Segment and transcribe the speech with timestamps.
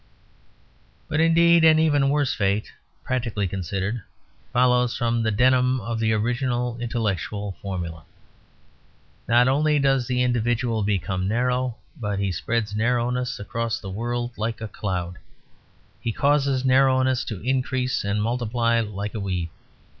[1.07, 2.71] But, indeed, an even worse fate,
[3.03, 4.01] practically considered,
[4.51, 8.05] follows from the denim of the original intellectual formula.
[9.27, 14.59] Not only does the individual become narrow, but he spreads narrowness across the world like
[14.59, 15.19] a cloud;
[15.99, 19.49] he causes narrowness to increase and multiply like a weed.